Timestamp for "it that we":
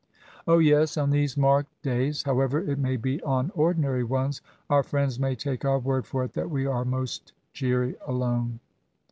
6.23-6.65